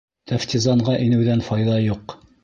Тәфтизанға 0.29 0.95
инеүҙән 1.03 1.43
файҙа 1.51 1.77
юҡ. 1.89 2.17